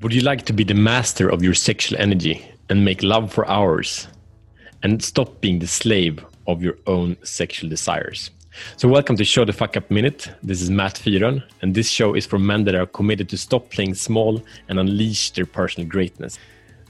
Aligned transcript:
Would 0.00 0.12
you 0.12 0.22
like 0.22 0.44
to 0.46 0.52
be 0.52 0.64
the 0.64 0.74
master 0.74 1.28
of 1.28 1.42
your 1.42 1.54
sexual 1.54 1.98
energy 2.00 2.44
and 2.68 2.84
make 2.84 3.02
love 3.02 3.32
for 3.32 3.48
hours 3.48 4.08
and 4.82 5.02
stop 5.02 5.40
being 5.40 5.60
the 5.60 5.68
slave 5.68 6.22
of 6.48 6.62
your 6.62 6.76
own 6.86 7.16
sexual 7.22 7.70
desires? 7.70 8.30
So, 8.76 8.88
welcome 8.88 9.16
to 9.16 9.24
Show 9.24 9.44
the 9.44 9.52
Fuck 9.52 9.76
Up 9.76 9.90
Minute. 9.92 10.30
This 10.42 10.60
is 10.60 10.68
Matt 10.68 10.94
Fyron, 10.94 11.44
and 11.62 11.74
this 11.74 11.88
show 11.88 12.14
is 12.14 12.26
for 12.26 12.40
men 12.40 12.64
that 12.64 12.74
are 12.74 12.86
committed 12.86 13.28
to 13.30 13.38
stop 13.38 13.70
playing 13.70 13.94
small 13.94 14.42
and 14.68 14.80
unleash 14.80 15.30
their 15.30 15.46
personal 15.46 15.88
greatness. 15.88 16.40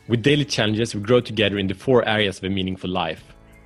With 0.09 0.23
daily 0.23 0.47
challenges, 0.47 0.95
we 0.95 1.03
grow 1.03 1.21
together 1.21 1.59
in 1.59 1.67
the 1.67 1.75
four 1.75 2.09
areas 2.09 2.39
of 2.39 2.45
a 2.45 2.51
meaningful 2.51 2.91
life 2.91 3.23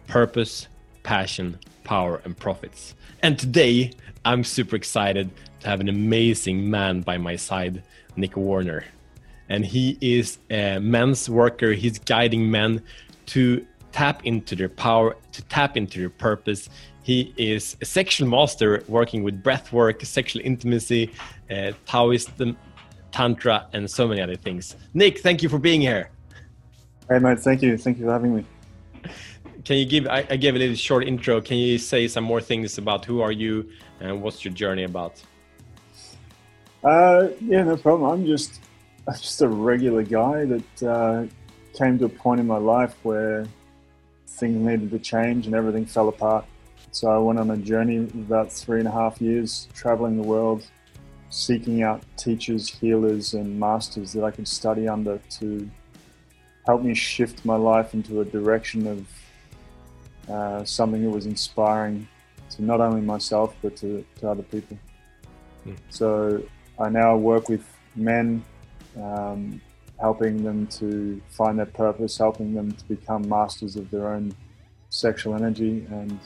purpose, 0.09 0.67
passion, 1.05 1.59
power, 1.85 2.21
and 2.25 2.37
profits. 2.37 2.97
And 3.23 3.39
today, 3.39 3.93
I'm 4.25 4.43
super 4.43 4.75
excited 4.75 5.31
to 5.61 5.69
have 5.69 5.81
an 5.81 5.89
amazing 5.89 6.69
man 6.69 7.03
by 7.03 7.19
my 7.19 7.37
side, 7.37 7.85
Nick 8.17 8.37
Warner. 8.37 8.85
And 9.49 9.65
he 9.65 9.97
is 10.01 10.39
a 10.51 10.79
men's 10.79 11.29
worker. 11.29 11.73
He's 11.73 11.99
guiding 11.99 12.51
men 12.51 12.83
to 13.27 13.67
tap 13.93 14.25
into 14.27 14.55
their 14.55 14.69
power, 14.69 15.17
to 15.33 15.43
tap 15.45 15.77
into 15.77 16.01
their 16.01 16.11
purpose. 16.11 16.69
He 17.03 17.33
is 17.39 17.77
a 17.81 17.85
sexual 17.85 18.29
master 18.29 18.85
working 18.89 19.23
with 19.23 19.43
breath 19.43 19.73
work, 19.73 20.05
sexual 20.05 20.43
intimacy, 20.45 21.13
uh, 21.51 21.73
Taoism, 21.87 22.57
Tantra, 23.11 23.67
and 23.73 23.91
so 23.91 24.07
many 24.07 24.21
other 24.21 24.37
things. 24.37 24.77
Nick, 24.93 25.21
thank 25.21 25.43
you 25.43 25.49
for 25.49 25.59
being 25.59 25.81
here. 25.81 26.11
Hey, 27.09 27.19
mate. 27.19 27.41
Thank 27.41 27.63
you. 27.63 27.79
Thank 27.79 27.99
you 27.99 28.05
for 28.05 28.13
having 28.13 28.37
me. 28.37 28.45
Can 29.65 29.77
you 29.77 29.87
give? 29.87 30.07
I, 30.07 30.27
I 30.31 30.37
gave 30.37 30.55
a 30.55 30.59
little 30.59 30.77
short 30.77 31.05
intro. 31.05 31.41
Can 31.41 31.57
you 31.57 31.79
say 31.79 32.09
some 32.09 32.25
more 32.25 32.41
things 32.41 32.79
about 32.79 33.05
who 33.05 33.21
are 33.23 33.33
you 33.33 33.71
and 34.01 34.23
what's 34.23 34.45
your 34.45 34.53
journey 34.53 34.85
about? 34.85 35.23
Uh, 36.85 37.29
yeah, 37.41 37.63
no 37.65 37.77
problem. 37.77 38.11
I'm 38.11 38.27
just 38.27 38.61
just 39.17 39.41
a 39.43 39.49
regular 39.49 40.03
guy 40.03 40.45
that 40.45 40.83
uh, 40.83 41.27
came 41.75 41.99
to 41.99 42.05
a 42.05 42.09
point 42.09 42.41
in 42.41 42.47
my 42.47 42.59
life 42.59 42.95
where 43.03 43.47
things 44.27 44.57
needed 44.57 44.91
to 44.91 44.99
change 44.99 45.47
and 45.47 45.55
everything 45.55 45.87
fell 45.87 46.09
apart. 46.09 46.45
So 46.91 47.09
I 47.09 47.19
went 47.19 47.39
on 47.39 47.51
a 47.51 47.57
journey 47.57 47.99
of 47.99 48.15
about 48.15 48.53
three 48.53 48.79
and 48.79 48.89
a 48.89 48.91
half 48.91 49.21
years, 49.21 49.69
traveling 49.75 50.21
the 50.21 50.27
world, 50.27 50.65
seeking 51.31 51.83
out 51.83 52.03
teachers, 52.17 52.69
healers, 52.69 53.35
and 53.35 53.59
masters 53.59 54.13
that 54.13 54.25
I 54.25 54.31
could 54.31 54.49
study 54.49 54.89
under 54.89 55.19
to 55.39 55.71
help 56.67 56.83
me 56.83 56.95
shift 56.95 57.45
my 57.45 57.57
life 57.57 57.95
into 57.95 58.21
a 58.21 58.25
direction 58.25 58.87
of 58.87 60.31
uh, 60.31 60.65
something 60.65 61.03
that 61.03 61.11
was 61.11 61.27
inspiring 61.27 62.07
to 62.51 62.63
not 62.63 62.81
only 62.81 63.01
myself 63.01 63.55
but 63.63 63.77
to, 63.77 64.05
to 64.21 64.31
other 64.31 64.43
people. 64.43 64.79
Mm. 65.67 65.77
So 65.89 66.43
I 66.79 66.89
now 66.89 67.17
work 67.17 67.49
with 67.49 67.65
men, 67.97 68.45
um, 69.03 69.61
helping 70.01 70.43
them 70.43 70.67
to 70.67 71.21
find 71.29 71.59
their 71.59 71.67
purpose, 71.67 72.19
helping 72.19 72.55
them 72.55 72.73
to 72.73 72.85
become 72.85 73.29
masters 73.29 73.77
of 73.77 73.91
their 73.91 74.09
own 74.15 74.35
sexual 74.91 75.35
energy, 75.35 75.87
and 75.91 76.19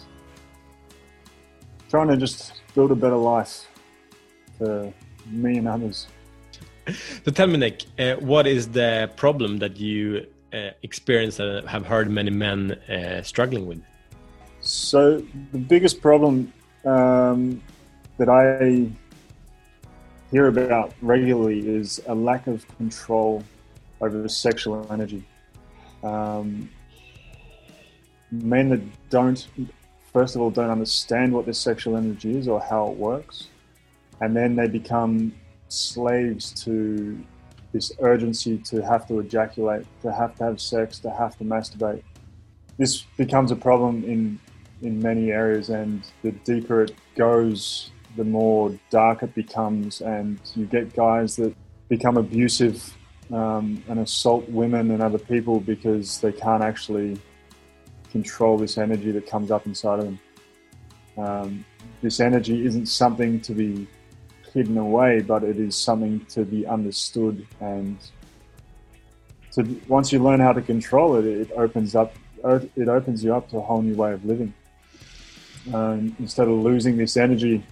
trying 1.88 2.08
to 2.08 2.16
just 2.16 2.62
build 2.74 2.90
a 2.90 2.94
better 2.94 3.16
life 3.16 3.66
for 4.58 4.92
me 5.26 5.58
and 5.58 5.68
others. 5.68 6.06
So 7.24 7.30
tell 7.30 7.46
me, 7.46 7.58
Nick, 7.58 7.84
uh, 7.98 8.14
what 8.16 8.46
is 8.46 8.68
the 8.68 9.10
problem 9.16 9.58
that 9.58 9.76
you 9.78 10.26
uh, 10.52 10.70
experience 10.82 11.38
and 11.38 11.66
have 11.68 11.86
heard 11.86 12.10
many 12.10 12.30
men 12.30 12.72
uh, 12.72 13.22
struggling 13.22 13.66
with? 13.66 13.80
So 14.60 15.22
the 15.52 15.58
biggest 15.58 16.00
problem 16.00 16.52
um, 16.84 17.62
that 18.18 18.28
I 18.28 18.90
hear 20.32 20.48
about 20.48 20.94
regularly 21.02 21.60
is 21.68 22.00
a 22.08 22.14
lack 22.14 22.46
of 22.46 22.66
control 22.78 23.44
over 24.00 24.26
sexual 24.28 24.86
energy. 24.90 25.22
Um, 26.02 26.70
men 28.30 28.70
that 28.70 28.80
don't, 29.10 29.46
first 30.12 30.34
of 30.34 30.40
all, 30.40 30.50
don't 30.50 30.70
understand 30.70 31.32
what 31.32 31.44
this 31.44 31.60
sexual 31.60 31.98
energy 31.98 32.36
is 32.36 32.48
or 32.48 32.60
how 32.60 32.88
it 32.90 32.96
works, 32.96 33.48
and 34.22 34.34
then 34.34 34.56
they 34.56 34.66
become 34.66 35.34
slaves 35.68 36.50
to 36.64 37.22
this 37.72 37.92
urgency 38.00 38.56
to 38.58 38.82
have 38.82 39.06
to 39.08 39.20
ejaculate, 39.20 39.86
to 40.00 40.10
have 40.12 40.34
to 40.36 40.44
have 40.44 40.60
sex, 40.60 40.98
to 41.00 41.10
have 41.10 41.36
to 41.38 41.44
masturbate. 41.44 42.02
This 42.78 43.02
becomes 43.16 43.50
a 43.50 43.56
problem 43.56 44.02
in 44.04 44.40
in 44.80 45.00
many 45.00 45.30
areas, 45.30 45.68
and 45.68 46.02
the 46.22 46.32
deeper 46.32 46.82
it 46.82 46.94
goes, 47.14 47.92
the 48.16 48.24
more 48.24 48.78
dark 48.90 49.22
it 49.22 49.34
becomes, 49.34 50.00
and 50.00 50.38
you 50.54 50.66
get 50.66 50.94
guys 50.94 51.36
that 51.36 51.54
become 51.88 52.16
abusive 52.16 52.94
um, 53.32 53.82
and 53.88 54.00
assault 54.00 54.48
women 54.48 54.90
and 54.90 55.02
other 55.02 55.18
people 55.18 55.60
because 55.60 56.20
they 56.20 56.32
can't 56.32 56.62
actually 56.62 57.18
control 58.10 58.58
this 58.58 58.76
energy 58.76 59.10
that 59.10 59.26
comes 59.26 59.50
up 59.50 59.66
inside 59.66 60.00
of 60.00 60.04
them. 60.04 60.20
Um, 61.16 61.64
this 62.02 62.20
energy 62.20 62.66
isn't 62.66 62.86
something 62.86 63.40
to 63.40 63.54
be 63.54 63.86
hidden 64.52 64.76
away, 64.76 65.20
but 65.20 65.42
it 65.42 65.58
is 65.58 65.74
something 65.76 66.24
to 66.26 66.44
be 66.44 66.66
understood. 66.66 67.46
And 67.60 67.98
to, 69.52 69.62
once 69.88 70.12
you 70.12 70.22
learn 70.22 70.40
how 70.40 70.52
to 70.52 70.60
control 70.60 71.16
it, 71.16 71.24
it 71.24 71.50
opens 71.52 71.94
up. 71.94 72.14
It 72.44 72.88
opens 72.88 73.22
you 73.22 73.34
up 73.34 73.48
to 73.50 73.58
a 73.58 73.60
whole 73.60 73.82
new 73.82 73.94
way 73.94 74.12
of 74.12 74.24
living 74.24 74.52
um, 75.72 76.16
instead 76.18 76.48
of 76.48 76.54
losing 76.54 76.96
this 76.96 77.16
energy 77.16 77.62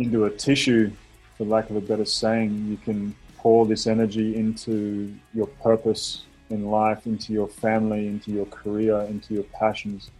into 0.00 0.24
a 0.24 0.30
tissue, 0.30 0.90
for 1.36 1.44
lack 1.44 1.70
of 1.70 1.76
a 1.76 1.80
better 1.80 2.04
saying, 2.04 2.66
you 2.68 2.76
can 2.78 3.14
pour 3.36 3.66
this 3.66 3.86
energy 3.86 4.34
into 4.34 5.14
your 5.32 5.46
purpose 5.46 6.24
in 6.48 6.66
life, 6.66 7.06
into 7.06 7.32
your 7.32 7.48
family, 7.48 8.08
into 8.08 8.32
your 8.32 8.46
career, 8.46 9.00
into 9.02 9.34
your 9.34 9.44
passions. 9.44 10.10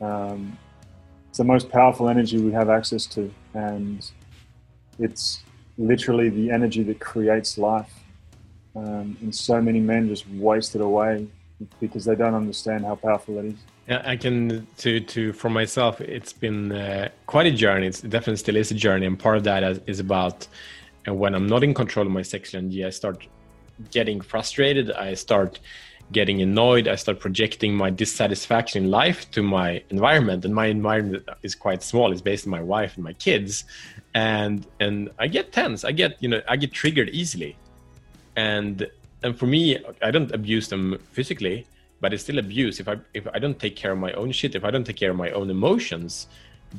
Um, 0.00 0.58
it's 1.28 1.38
the 1.38 1.44
most 1.44 1.70
powerful 1.70 2.08
energy 2.08 2.38
we 2.38 2.52
have 2.52 2.68
access 2.68 3.06
to, 3.06 3.32
and 3.54 4.08
it's 4.98 5.42
literally 5.78 6.28
the 6.28 6.50
energy 6.50 6.82
that 6.82 7.00
creates 7.00 7.56
life. 7.56 7.92
Um, 8.76 9.16
and 9.20 9.34
so 9.34 9.60
many 9.62 9.80
men 9.80 10.08
just 10.08 10.28
waste 10.30 10.74
it 10.74 10.80
away 10.80 11.28
because 11.80 12.04
they 12.04 12.14
don't 12.14 12.34
understand 12.34 12.84
how 12.84 12.96
powerful 12.96 13.38
it 13.38 13.46
is. 13.46 13.54
Yeah, 13.88 14.02
I 14.04 14.16
can 14.16 14.66
to 14.78 15.00
to 15.00 15.32
for 15.32 15.50
myself. 15.50 16.00
It's 16.00 16.32
been 16.32 16.72
uh, 16.72 17.10
quite 17.26 17.46
a 17.46 17.50
journey. 17.50 17.86
It 17.88 18.02
definitely 18.02 18.36
still 18.36 18.56
is 18.56 18.70
a 18.70 18.74
journey, 18.74 19.06
and 19.06 19.18
part 19.18 19.36
of 19.36 19.44
that 19.44 19.82
is 19.86 20.00
about 20.00 20.46
uh, 21.06 21.14
when 21.14 21.34
I'm 21.34 21.46
not 21.46 21.62
in 21.62 21.74
control 21.74 22.06
of 22.06 22.12
my 22.12 22.22
sexual 22.22 22.60
energy, 22.60 22.84
I 22.84 22.90
start 22.90 23.26
getting 23.90 24.20
frustrated. 24.20 24.90
I 24.90 25.14
start 25.14 25.60
getting 26.12 26.42
annoyed. 26.42 26.86
I 26.88 26.96
start 26.96 27.20
projecting 27.20 27.74
my 27.74 27.90
dissatisfaction 27.90 28.84
in 28.84 28.90
life 28.90 29.30
to 29.32 29.42
my 29.42 29.82
environment, 29.90 30.44
and 30.44 30.54
my 30.54 30.66
environment 30.66 31.28
is 31.42 31.54
quite 31.54 31.82
small. 31.82 32.12
It's 32.12 32.20
based 32.20 32.46
on 32.46 32.50
my 32.50 32.62
wife 32.62 32.94
and 32.94 33.04
my 33.04 33.12
kids, 33.14 33.64
and 34.14 34.66
and 34.80 35.10
I 35.18 35.28
get 35.28 35.52
tense. 35.52 35.84
I 35.84 35.92
get 35.92 36.22
you 36.22 36.28
know 36.28 36.40
I 36.48 36.56
get 36.56 36.72
triggered 36.72 37.10
easily, 37.10 37.56
and 38.36 38.88
and 39.24 39.38
for 39.38 39.46
me, 39.46 39.78
I 40.02 40.10
don't 40.10 40.30
abuse 40.32 40.68
them 40.68 40.98
physically 41.12 41.66
but 42.04 42.12
it's 42.12 42.22
still 42.22 42.38
abuse. 42.38 42.80
If 42.80 42.88
i 42.88 42.96
if 43.14 43.26
i 43.34 43.38
don't 43.38 43.58
take 43.58 43.76
care 43.76 43.92
of 43.92 43.98
my 43.98 44.12
own 44.12 44.30
shit 44.32 44.54
if 44.54 44.62
i 44.62 44.70
don't 44.70 44.84
take 44.84 44.96
care 44.96 45.10
of 45.10 45.16
my 45.16 45.30
own 45.30 45.48
emotions 45.50 46.26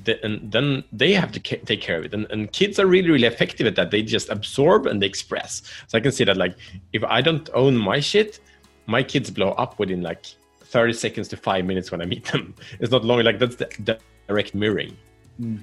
then 0.04 0.40
then 0.54 0.84
they 0.92 1.14
have 1.14 1.32
to 1.32 1.40
take 1.40 1.82
care 1.82 1.98
of 2.00 2.06
it. 2.06 2.14
And, 2.14 2.28
and 2.30 2.52
kids 2.52 2.80
are 2.80 2.86
really 2.86 3.10
really 3.10 3.28
effective 3.34 3.66
at 3.66 3.76
that. 3.78 3.90
They 3.92 4.04
just 4.04 4.30
absorb 4.30 4.86
and 4.86 5.02
they 5.02 5.08
express. 5.14 5.52
So 5.88 5.98
i 5.98 6.02
can 6.02 6.12
see 6.12 6.26
that 6.26 6.38
like 6.38 6.56
if 6.94 7.04
i 7.18 7.22
don't 7.22 7.50
own 7.54 7.76
my 7.76 8.00
shit 8.00 8.40
my 8.86 9.02
kids 9.02 9.32
blow 9.32 9.52
up 9.64 9.80
within 9.80 10.02
like 10.04 10.24
30 10.60 10.94
seconds 10.94 11.28
to 11.30 11.38
five 11.38 11.66
minutes 11.66 11.92
when 11.92 12.02
i 12.02 12.06
meet 12.06 12.26
them. 12.26 12.54
It's 12.80 12.92
not 12.92 13.04
long. 13.04 13.24
Like 13.24 13.40
that's 13.40 13.56
the 13.56 13.98
direct 14.28 14.54
mirroring. 14.54 14.96
Mm. 15.42 15.60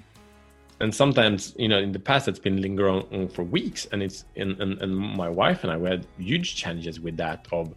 And 0.82 0.92
sometimes 0.92 1.54
you 1.56 1.68
know 1.68 1.78
in 1.78 1.92
the 1.92 1.98
past 1.98 2.26
it's 2.26 2.40
been 2.40 2.60
lingering 2.60 3.06
on 3.12 3.28
for 3.28 3.44
weeks. 3.44 3.86
And 3.92 4.02
it's 4.02 4.24
and, 4.36 4.60
and, 4.60 4.82
and 4.82 4.94
my 4.94 5.28
wife 5.28 5.62
and 5.62 5.72
i 5.72 5.76
we 5.76 5.88
had 5.88 6.06
huge 6.18 6.56
challenges 6.56 7.00
with 7.00 7.16
that 7.16 7.46
of 7.52 7.72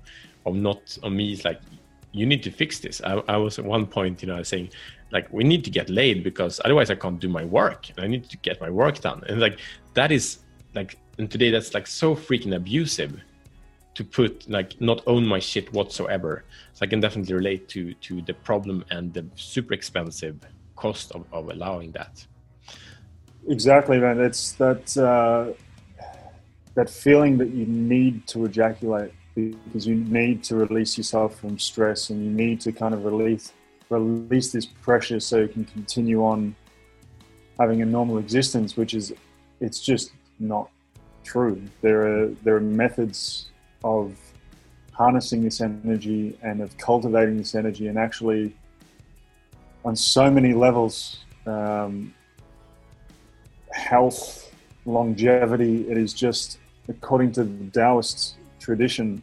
of 0.46 0.56
not 0.56 0.98
on 1.04 1.16
me 1.16 1.32
it's 1.32 1.46
like 1.46 1.62
you 2.12 2.26
need 2.26 2.42
to 2.44 2.52
fix 2.52 2.80
this. 2.80 3.02
I, 3.02 3.22
I, 3.28 3.38
was 3.38 3.60
at 3.60 3.66
one 3.66 3.86
point 3.86 4.22
you 4.22 4.28
know 4.28 4.42
saying 4.42 4.70
like 5.12 5.32
we 5.32 5.44
need 5.44 5.64
to 5.66 5.70
get 5.70 5.90
laid 5.90 6.24
because 6.24 6.60
otherwise 6.66 6.90
i 6.90 6.96
can't 6.96 7.20
do 7.20 7.30
my 7.30 7.46
work. 7.46 7.90
And 7.92 8.00
i 8.04 8.08
need 8.08 8.28
to 8.30 8.38
get 8.38 8.60
my 8.60 8.70
work 8.70 9.00
done. 9.00 9.24
And 9.30 9.40
like 9.40 9.60
that 9.94 10.12
is 10.12 10.40
like 10.74 10.98
and 11.20 11.30
today 11.30 11.52
that's 11.52 11.74
like 11.76 11.88
so 11.88 12.16
freaking 12.16 12.56
abusive 12.56 13.22
to 13.94 14.04
put 14.04 14.50
like 14.50 14.82
not 14.82 15.02
own 15.06 15.26
my 15.26 15.40
shit 15.40 15.72
whatsoever. 15.74 16.44
So 16.74 16.86
i 16.86 16.88
can 16.88 17.02
definitely 17.02 17.36
relate 17.36 17.68
to 17.70 17.94
to 17.94 18.22
the 18.24 18.34
problem 18.34 18.84
and 18.90 19.14
the 19.14 19.26
super 19.36 19.76
expensive 19.76 20.38
cost 20.76 21.12
of, 21.12 21.24
of 21.32 21.50
allowing 21.50 21.92
that 21.92 22.26
exactly 23.50 23.98
man 24.00 24.20
it's 24.20 24.54
that 24.54 24.98
uh 24.98 25.52
that 26.76 26.90
feeling 26.90 27.38
that 27.38 27.50
you 27.50 27.66
need 27.66 28.26
to 28.28 28.46
ejaculate 28.46 29.14
because 29.36 29.86
you 29.86 29.96
need 29.96 30.44
to 30.44 30.56
release 30.56 30.98
yourself 30.98 31.40
from 31.40 31.58
stress 31.60 32.10
and 32.10 32.24
you 32.24 32.32
need 32.32 32.60
to 32.60 32.72
kind 32.72 32.94
of 32.94 33.06
release 33.06 33.54
release 33.90 34.52
this 34.52 34.66
pressure 34.66 35.20
so 35.20 35.40
you 35.40 35.48
can 35.48 35.64
continue 35.66 36.24
on 36.24 36.56
having 37.60 37.82
a 37.82 37.86
normal 37.86 38.18
existence 38.18 38.76
which 38.76 38.94
is 38.94 39.14
it's 39.62 39.80
just 39.80 40.12
not 40.40 40.70
true. 41.26 41.62
There 41.82 42.02
are 42.08 42.28
there 42.44 42.56
are 42.56 42.62
methods 42.62 43.50
of 43.84 44.18
harnessing 44.92 45.44
this 45.44 45.60
energy 45.60 46.38
and 46.42 46.62
of 46.62 46.78
cultivating 46.78 47.38
this 47.38 47.56
energy, 47.56 47.88
and 47.88 47.98
actually, 47.98 48.56
on 49.84 49.96
so 49.96 50.32
many 50.32 50.54
levels, 50.54 51.26
um, 51.46 52.14
health, 53.86 54.52
longevity. 54.86 55.90
It 55.90 55.98
is 55.98 56.14
just 56.14 56.58
according 56.90 57.32
to 57.34 57.44
the 57.44 57.70
Taoist 57.72 58.36
tradition. 58.60 59.22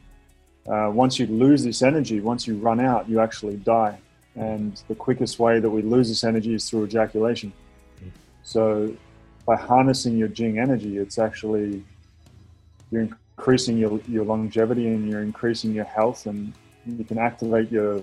Uh, 0.66 0.90
once 0.92 1.18
you 1.18 1.26
lose 1.26 1.64
this 1.64 1.82
energy, 1.82 2.20
once 2.20 2.46
you 2.46 2.56
run 2.56 2.80
out, 2.80 3.08
you 3.08 3.20
actually 3.20 3.56
die. 3.56 3.98
And 4.36 4.80
the 4.88 4.94
quickest 4.94 5.38
way 5.38 5.60
that 5.60 5.68
we 5.68 5.82
lose 5.82 6.08
this 6.08 6.24
energy 6.24 6.54
is 6.54 6.70
through 6.70 6.84
ejaculation. 6.84 7.52
So, 8.44 8.96
by 9.44 9.56
harnessing 9.56 10.16
your 10.16 10.28
Jing 10.28 10.58
energy, 10.58 10.98
it's 10.98 11.18
actually 11.18 11.84
you're 12.90 13.02
increasing 13.02 13.76
your, 13.76 14.00
your 14.08 14.24
longevity 14.24 14.86
and 14.86 15.08
you're 15.08 15.22
increasing 15.22 15.72
your 15.72 15.84
health, 15.84 16.26
and 16.26 16.52
you 16.86 17.04
can 17.04 17.18
activate 17.18 17.70
your 17.70 18.02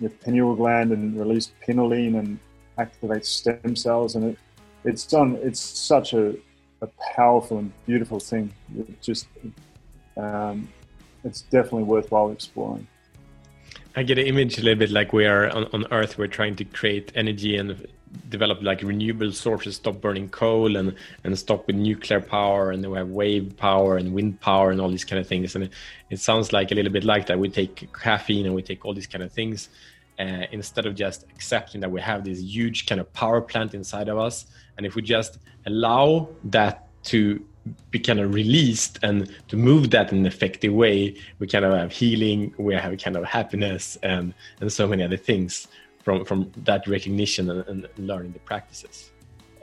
your 0.00 0.10
pineal 0.10 0.54
gland 0.54 0.92
and 0.92 1.18
release 1.18 1.52
pinoline 1.64 2.16
and 2.16 2.38
activate 2.78 3.24
stem 3.24 3.76
cells, 3.76 4.16
and 4.16 4.24
it, 4.24 4.38
it's 4.84 5.06
done. 5.06 5.38
It's 5.42 5.60
such 5.60 6.12
a, 6.12 6.34
a 6.80 6.86
powerful 7.14 7.58
and 7.58 7.72
beautiful 7.86 8.20
thing. 8.20 8.52
It 8.76 9.00
just 9.02 9.26
um, 10.16 10.68
it's 11.24 11.42
definitely 11.42 11.84
worthwhile 11.84 12.30
exploring. 12.30 12.86
I 13.96 14.02
get 14.02 14.18
an 14.18 14.26
image 14.26 14.58
a 14.58 14.62
little 14.62 14.78
bit 14.78 14.90
like 14.90 15.12
we 15.12 15.24
are 15.24 15.48
on, 15.50 15.64
on 15.72 15.86
Earth. 15.92 16.18
We're 16.18 16.26
trying 16.26 16.56
to 16.56 16.64
create 16.64 17.12
energy 17.14 17.56
and 17.56 17.86
develop 18.28 18.62
like 18.62 18.82
renewable 18.82 19.32
sources, 19.32 19.76
stop 19.76 20.00
burning 20.00 20.28
coal 20.28 20.76
and 20.76 20.94
and 21.24 21.38
stop 21.38 21.66
with 21.66 21.76
nuclear 21.76 22.20
power, 22.20 22.70
and 22.70 22.82
then 22.82 22.90
we 22.90 22.98
have 22.98 23.08
wave 23.08 23.56
power 23.56 23.96
and 23.96 24.12
wind 24.12 24.40
power 24.40 24.70
and 24.70 24.80
all 24.80 24.90
these 24.90 25.04
kind 25.04 25.20
of 25.20 25.26
things. 25.26 25.54
And 25.54 25.64
it, 25.64 25.72
it 26.10 26.20
sounds 26.20 26.52
like 26.52 26.70
a 26.72 26.74
little 26.74 26.92
bit 26.92 27.04
like 27.04 27.26
that. 27.26 27.38
We 27.38 27.48
take 27.48 27.92
caffeine 27.92 28.46
and 28.46 28.54
we 28.54 28.62
take 28.62 28.84
all 28.84 28.94
these 28.94 29.06
kind 29.06 29.24
of 29.24 29.32
things 29.32 29.68
uh, 30.18 30.46
instead 30.52 30.86
of 30.86 30.94
just 30.94 31.24
accepting 31.34 31.80
that 31.80 31.90
we 31.90 32.00
have 32.00 32.24
this 32.24 32.40
huge 32.40 32.86
kind 32.86 33.00
of 33.00 33.12
power 33.12 33.40
plant 33.40 33.74
inside 33.74 34.08
of 34.08 34.18
us. 34.18 34.46
And 34.76 34.86
if 34.86 34.94
we 34.94 35.02
just 35.02 35.38
allow 35.66 36.28
that 36.44 36.88
to 37.04 37.44
be 37.90 37.98
kind 37.98 38.20
of 38.20 38.34
released 38.34 38.98
and 39.02 39.30
to 39.48 39.56
move 39.56 39.90
that 39.90 40.12
in 40.12 40.18
an 40.18 40.26
effective 40.26 40.72
way, 40.72 41.16
we 41.38 41.46
kind 41.46 41.64
of 41.64 41.72
have 41.72 41.92
healing, 41.92 42.54
we 42.58 42.74
have 42.74 42.96
kind 42.98 43.16
of 43.16 43.24
happiness 43.24 43.96
and, 44.02 44.34
and 44.60 44.72
so 44.72 44.86
many 44.86 45.02
other 45.02 45.16
things 45.16 45.68
from, 46.02 46.24
from 46.24 46.52
that 46.64 46.86
recognition 46.86 47.50
and, 47.50 47.66
and 47.66 47.88
learning 47.96 48.32
the 48.32 48.38
practices. 48.40 49.10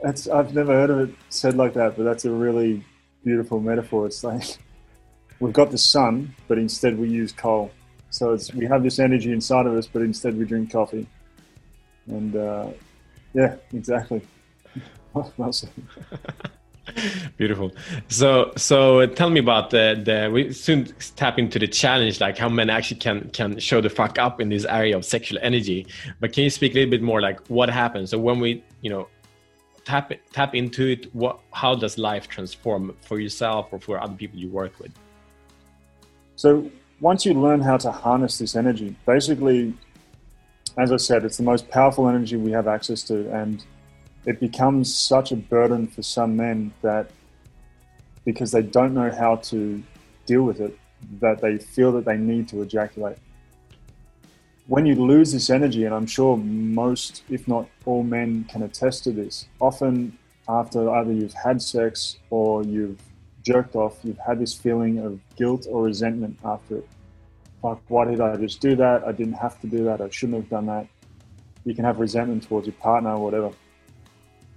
That's, 0.02 0.28
I've 0.28 0.52
never 0.54 0.72
heard 0.72 0.90
of 0.90 0.98
it 1.08 1.14
said 1.28 1.56
like 1.56 1.74
that, 1.74 1.96
but 1.96 2.02
that's 2.02 2.24
a 2.24 2.30
really 2.30 2.84
beautiful 3.24 3.60
metaphor. 3.60 4.06
It's 4.06 4.24
like 4.24 4.58
we've 5.38 5.52
got 5.52 5.70
the 5.70 5.78
sun, 5.78 6.34
but 6.48 6.58
instead 6.58 6.98
we 6.98 7.08
use 7.08 7.30
coal. 7.30 7.70
So 8.12 8.34
it's 8.34 8.52
we 8.52 8.66
have 8.66 8.82
this 8.82 8.98
energy 8.98 9.32
inside 9.32 9.66
of 9.66 9.72
us, 9.72 9.86
but 9.86 10.02
instead 10.02 10.36
we 10.36 10.44
drink 10.44 10.70
coffee. 10.70 11.06
And 12.06 12.36
uh, 12.36 12.68
yeah, 13.32 13.56
exactly. 13.72 14.20
Beautiful. 17.38 17.72
So, 18.08 18.52
so 18.56 19.06
tell 19.06 19.30
me 19.30 19.40
about 19.40 19.70
the 19.70 20.00
the. 20.04 20.30
We 20.30 20.52
soon 20.52 20.92
tap 21.16 21.38
into 21.38 21.58
the 21.58 21.66
challenge, 21.66 22.20
like 22.20 22.36
how 22.36 22.50
men 22.50 22.68
actually 22.68 23.00
can 23.00 23.30
can 23.30 23.58
show 23.58 23.80
the 23.80 23.88
fuck 23.88 24.18
up 24.18 24.42
in 24.42 24.50
this 24.50 24.66
area 24.66 24.94
of 24.94 25.04
sexual 25.06 25.38
energy. 25.42 25.86
But 26.20 26.34
can 26.34 26.44
you 26.44 26.50
speak 26.50 26.72
a 26.72 26.74
little 26.74 26.90
bit 26.90 27.02
more, 27.02 27.22
like 27.22 27.40
what 27.46 27.70
happens? 27.70 28.10
So 28.10 28.18
when 28.18 28.40
we, 28.40 28.62
you 28.82 28.90
know, 28.90 29.08
tap 29.86 30.12
tap 30.32 30.54
into 30.54 30.88
it, 30.88 31.14
what 31.14 31.40
how 31.52 31.74
does 31.74 31.96
life 31.96 32.28
transform 32.28 32.94
for 33.00 33.18
yourself 33.20 33.68
or 33.72 33.80
for 33.80 34.02
other 34.02 34.14
people 34.14 34.38
you 34.38 34.48
work 34.48 34.78
with? 34.78 34.92
So 36.36 36.70
once 37.02 37.26
you 37.26 37.34
learn 37.34 37.60
how 37.60 37.76
to 37.76 37.90
harness 37.90 38.38
this 38.38 38.54
energy, 38.54 38.94
basically, 39.06 39.74
as 40.78 40.92
I 40.92 40.96
said, 40.98 41.24
it's 41.24 41.36
the 41.36 41.42
most 41.42 41.68
powerful 41.68 42.08
energy 42.08 42.36
we 42.36 42.52
have 42.52 42.68
access 42.68 43.02
to, 43.04 43.28
and 43.34 43.62
it 44.24 44.38
becomes 44.38 44.94
such 44.94 45.32
a 45.32 45.36
burden 45.36 45.88
for 45.88 46.02
some 46.02 46.36
men 46.36 46.72
that 46.80 47.10
because 48.24 48.52
they 48.52 48.62
don't 48.62 48.94
know 48.94 49.10
how 49.10 49.34
to 49.50 49.82
deal 50.26 50.44
with 50.44 50.60
it, 50.60 50.78
that 51.18 51.40
they 51.40 51.58
feel 51.58 51.90
that 51.90 52.04
they 52.04 52.16
need 52.16 52.48
to 52.50 52.62
ejaculate. 52.62 53.18
When 54.68 54.86
you 54.86 54.94
lose 54.94 55.32
this 55.32 55.50
energy, 55.50 55.84
and 55.84 55.92
I'm 55.92 56.06
sure 56.06 56.36
most, 56.36 57.24
if 57.28 57.48
not 57.48 57.68
all 57.84 58.04
men, 58.04 58.44
can 58.44 58.62
attest 58.62 59.02
to 59.04 59.10
this, 59.10 59.48
often 59.60 60.16
after 60.48 60.88
either 60.88 61.12
you've 61.12 61.34
had 61.34 61.60
sex 61.60 62.18
or 62.30 62.62
you've 62.62 63.00
jerked 63.42 63.74
off, 63.74 63.98
you've 64.02 64.18
had 64.18 64.38
this 64.38 64.54
feeling 64.54 64.98
of 64.98 65.20
guilt 65.36 65.66
or 65.68 65.84
resentment 65.84 66.38
after 66.44 66.78
it. 66.78 66.88
Like, 67.62 67.78
why 67.88 68.04
did 68.06 68.20
I 68.20 68.36
just 68.36 68.60
do 68.60 68.74
that? 68.76 69.04
I 69.06 69.12
didn't 69.12 69.34
have 69.34 69.60
to 69.60 69.66
do 69.66 69.84
that. 69.84 70.00
I 70.00 70.08
shouldn't 70.10 70.38
have 70.38 70.50
done 70.50 70.66
that. 70.66 70.86
You 71.64 71.74
can 71.74 71.84
have 71.84 72.00
resentment 72.00 72.42
towards 72.48 72.66
your 72.66 72.74
partner 72.74 73.10
or 73.10 73.22
whatever. 73.22 73.50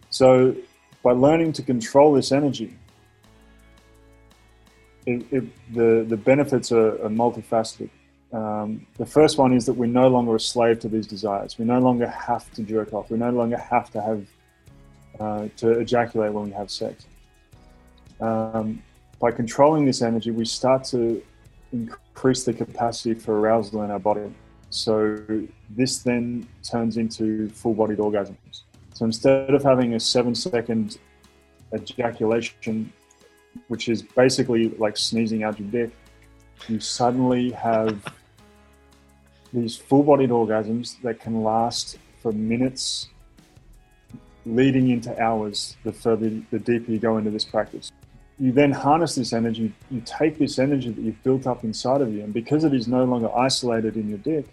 So, 0.10 0.56
by 1.04 1.12
learning 1.12 1.54
to 1.54 1.62
control 1.62 2.14
this 2.14 2.32
energy, 2.32 2.76
it, 5.06 5.26
it, 5.32 5.74
the, 5.74 6.06
the 6.08 6.18
benefits 6.18 6.72
are, 6.72 6.94
are 7.04 7.10
multifaceted. 7.10 7.90
Um, 8.34 8.86
the 8.98 9.06
first 9.06 9.38
one 9.38 9.54
is 9.54 9.66
that 9.68 9.74
we're 9.74 9.86
no 9.86 10.08
longer 10.08 10.36
a 10.36 10.40
slave 10.40 10.80
to 10.80 10.90
these 10.90 11.06
desires. 11.06 11.60
We 11.60 11.66
no 11.66 11.80
longer 11.80 12.08
have 12.08 12.52
to 12.54 12.64
jerk 12.64 12.92
off. 12.92 13.12
We 13.12 13.18
no 13.18 13.30
longer 13.30 13.58
have 13.58 13.92
to 13.92 14.02
have 14.02 14.26
uh, 15.20 15.48
to 15.58 15.80
ejaculate 15.80 16.34
when 16.34 16.46
we 16.46 16.52
have 16.52 16.72
sex. 16.72 17.06
Um, 18.20 18.82
by 19.20 19.32
controlling 19.32 19.86
this 19.86 20.02
energy, 20.02 20.32
we 20.32 20.46
start 20.46 20.84
to 20.86 21.22
increase 21.72 22.44
the 22.44 22.54
capacity 22.54 23.14
for 23.14 23.40
arousal 23.40 23.84
in 23.84 23.92
our 23.92 24.00
body. 24.00 24.34
So 24.70 25.18
this 25.70 26.00
then 26.00 26.48
turns 26.64 26.98
into 26.98 27.50
full-bodied 27.50 28.00
orgasms. 28.00 28.64
So 28.94 29.06
instead 29.06 29.54
of 29.54 29.64
having 29.64 29.94
a 29.96 30.00
seven 30.00 30.36
second 30.36 30.98
ejaculation, 31.74 32.92
which 33.68 33.90
is 33.90 34.02
basically 34.02 34.70
like 34.70 34.98
sneezing 34.98 35.44
out 35.44 35.60
your 35.60 35.70
dick, 35.70 35.92
you 36.68 36.80
suddenly 36.80 37.52
have 37.52 38.02
these 39.54 39.78
full 39.78 40.04
bodied 40.04 40.30
orgasms 40.30 41.02
that 41.02 41.20
can 41.20 41.44
last 41.44 41.98
for 42.22 42.32
minutes, 42.32 43.10
leading 44.46 44.90
into 44.90 45.18
hours 45.22 45.78
the 45.84 45.92
further, 45.92 46.30
the 46.52 46.60
deeper 46.60 46.92
you 46.92 47.00
go 47.00 47.18
into 47.18 47.32
this 47.32 47.46
practice. 47.46 47.92
You 48.38 48.52
then 48.52 48.72
harness 48.72 49.16
this 49.16 49.32
energy, 49.32 49.74
you 49.90 50.02
take 50.02 50.38
this 50.38 50.60
energy 50.60 50.92
that 50.92 51.02
you've 51.02 51.24
built 51.24 51.48
up 51.48 51.64
inside 51.64 52.02
of 52.02 52.14
you, 52.14 52.22
and 52.22 52.34
because 52.34 52.64
it 52.66 52.74
is 52.74 52.88
no 52.88 53.06
longer 53.06 53.34
isolated 53.36 53.96
in 53.96 54.10
your 54.10 54.18
dick, 54.18 54.46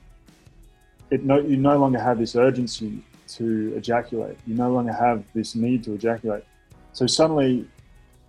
it 1.11 1.25
no, 1.25 1.41
you 1.41 1.57
no 1.57 1.77
longer 1.79 1.99
have 1.99 2.19
this 2.19 2.37
urgency 2.37 3.03
to 3.29 3.75
ejaculate. 3.77 4.39
You 4.47 4.55
no 4.55 4.73
longer 4.73 4.93
have 4.93 5.25
this 5.35 5.55
need 5.55 5.85
to 5.85 5.95
ejaculate. 5.95 6.45
So 6.93 7.07
suddenly, 7.07 7.69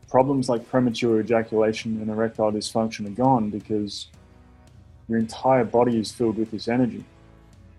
problems 0.09 0.49
like 0.49 0.67
premature 0.69 1.19
ejaculation 1.19 2.01
and 2.01 2.09
erectile 2.09 2.51
dysfunction 2.51 3.07
are 3.07 3.15
gone 3.15 3.49
because 3.49 4.07
your 5.07 5.19
entire 5.19 5.63
body 5.63 5.99
is 5.99 6.11
filled 6.11 6.37
with 6.37 6.51
this 6.51 6.67
energy. 6.67 7.03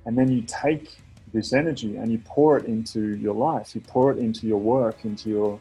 And 0.07 0.17
then 0.17 0.31
you 0.31 0.43
take 0.43 0.97
this 1.33 1.53
energy 1.53 1.97
and 1.97 2.13
you 2.13 2.19
pour 2.25 2.59
it 2.59 2.67
into 2.67 3.17
your 3.17 3.35
life, 3.35 3.75
you 3.75 3.81
pour 3.81 4.13
it 4.13 4.19
into 4.19 4.47
your 4.47 4.59
work, 4.59 5.05
into 5.05 5.31
your 5.31 5.61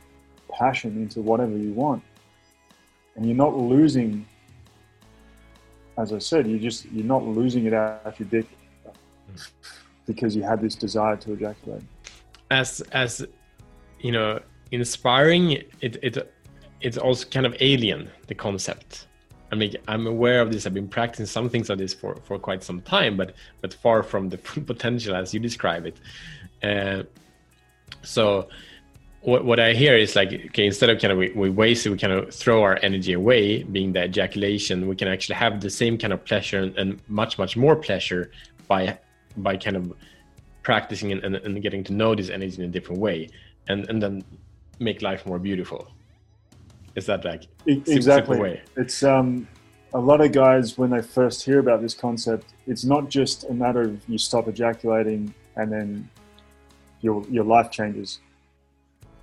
passion, 0.53 0.97
into 0.97 1.21
whatever 1.21 1.57
you 1.57 1.71
want. 1.73 2.03
And 3.15 3.25
you're 3.25 3.35
not 3.35 3.55
losing, 3.55 4.25
as 5.97 6.13
I 6.13 6.19
said, 6.19 6.47
you 6.47 6.59
just 6.59 6.85
you're 6.91 7.05
not 7.05 7.23
losing 7.23 7.65
it 7.65 7.73
out 7.73 8.19
your 8.19 8.27
dick 8.29 8.47
because 10.05 10.35
you 10.35 10.43
had 10.43 10.61
this 10.61 10.75
desire 10.75 11.15
to 11.17 11.33
ejaculate. 11.33 11.83
As 12.49 12.81
as 12.91 13.25
you 13.99 14.11
know, 14.11 14.39
inspiring. 14.71 15.51
It 15.81 15.97
it 16.01 16.33
it's 16.81 16.97
also 16.97 17.27
kind 17.29 17.45
of 17.45 17.55
alien 17.59 18.09
the 18.27 18.35
concept. 18.35 19.07
I 19.51 19.55
mean, 19.55 19.75
I'm 19.87 20.07
aware 20.07 20.41
of 20.41 20.51
this. 20.51 20.65
I've 20.65 20.73
been 20.73 20.87
practicing 20.87 21.27
some 21.27 21.47
things 21.49 21.69
of 21.69 21.77
this 21.77 21.93
for 21.93 22.15
for 22.23 22.37
quite 22.39 22.63
some 22.63 22.81
time, 22.81 23.15
but 23.17 23.35
but 23.61 23.73
far 23.73 24.03
from 24.03 24.29
the 24.29 24.37
full 24.37 24.63
potential 24.73 25.15
as 25.15 25.33
you 25.33 25.39
describe 25.39 25.85
it. 25.85 25.97
Uh, 26.61 27.03
so. 28.01 28.49
What, 29.23 29.45
what 29.45 29.59
I 29.59 29.73
hear 29.73 29.95
is 29.95 30.17
like 30.17 30.33
okay 30.33 30.65
instead 30.65 30.89
of 30.89 30.99
kind 30.99 31.13
of 31.13 31.17
we, 31.17 31.31
we 31.31 31.49
waste 31.49 31.85
it 31.85 31.91
we 31.91 31.97
kind 31.97 32.11
of 32.11 32.33
throw 32.33 32.61
our 32.61 32.77
energy 32.81 33.13
away 33.13 33.63
being 33.63 33.93
the 33.93 34.03
ejaculation 34.03 34.85
we 34.85 34.97
can 34.97 35.07
actually 35.07 35.35
have 35.35 35.61
the 35.61 35.69
same 35.69 35.97
kind 35.97 36.11
of 36.11 36.25
pleasure 36.25 36.59
and, 36.59 36.77
and 36.77 36.99
much 37.07 37.37
much 37.37 37.55
more 37.55 37.75
pleasure 37.77 38.31
by 38.67 38.97
by 39.37 39.55
kind 39.55 39.77
of 39.77 39.93
practicing 40.61 41.11
and, 41.11 41.23
and, 41.23 41.35
and, 41.35 41.61
getting 41.61 41.83
to 41.83 41.93
know 41.93 42.15
this 42.15 42.29
energy 42.29 42.61
in 42.61 42.69
a 42.69 42.71
different 42.71 42.99
way 42.99 43.29
and 43.67 43.89
and 43.89 44.01
then 44.01 44.23
make 44.79 45.01
life 45.01 45.25
more 45.25 45.39
beautiful. 45.39 45.87
Is 46.95 47.05
that 47.07 47.25
like 47.25 47.43
exactly. 47.65 48.39
way? 48.39 48.61
it's 48.77 49.03
um 49.03 49.47
a 49.93 49.99
lot 49.99 50.21
of 50.21 50.31
guys 50.31 50.77
when 50.77 50.89
they 50.89 51.01
first 51.01 51.43
hear 51.45 51.59
about 51.59 51.81
this 51.81 51.93
concept 51.93 52.53
it's 52.65 52.83
not 52.83 53.09
just 53.09 53.43
a 53.45 53.53
matter 53.53 53.81
of 53.81 54.01
you 54.07 54.17
stop 54.17 54.47
ejaculating 54.47 55.33
and 55.55 55.71
then 55.71 56.09
your 57.01 57.23
your 57.29 57.43
life 57.43 57.69
changes 57.71 58.19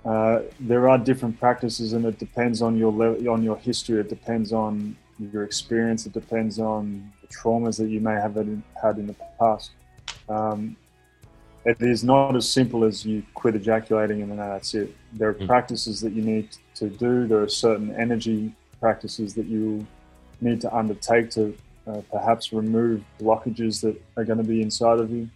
Uh, 0.05 0.41
there 0.59 0.89
are 0.89 0.97
different 0.97 1.39
practices, 1.39 1.93
and 1.93 2.05
it 2.05 2.17
depends 2.17 2.61
on 2.61 2.75
your 2.77 2.91
le- 2.91 3.31
on 3.31 3.43
your 3.43 3.57
history. 3.57 3.99
It 3.99 4.09
depends 4.09 4.51
on 4.51 4.95
your 5.31 5.43
experience. 5.43 6.05
It 6.05 6.13
depends 6.13 6.59
on 6.59 7.11
the 7.21 7.27
traumas 7.27 7.77
that 7.77 7.89
you 7.89 7.99
may 7.99 8.13
have 8.13 8.35
had 8.35 8.97
in 8.97 9.07
the 9.07 9.15
past. 9.39 9.71
Um, 10.27 10.75
it 11.63 11.77
is 11.79 12.03
not 12.03 12.35
as 12.35 12.49
simple 12.49 12.83
as 12.83 13.05
you 13.05 13.23
quit 13.35 13.55
ejaculating 13.55 14.21
and 14.21 14.31
then 14.31 14.37
that's 14.37 14.73
it. 14.73 14.95
There 15.13 15.29
are 15.29 15.33
mm. 15.35 15.45
practices 15.45 16.01
that 16.01 16.13
you 16.13 16.23
need 16.23 16.49
to 16.75 16.89
do. 16.89 17.27
There 17.27 17.41
are 17.41 17.49
certain 17.49 17.93
energy 17.95 18.55
practices 18.79 19.35
that 19.35 19.45
you 19.45 19.85
need 20.39 20.59
to 20.61 20.75
undertake 20.75 21.29
to 21.31 21.55
uh, 21.85 22.01
perhaps 22.11 22.51
remove 22.51 23.03
blockages 23.19 23.81
that 23.81 24.01
are 24.17 24.23
going 24.23 24.39
to 24.39 24.43
be 24.43 24.61
inside 24.61 24.99
of 24.99 25.11
you. 25.11 25.29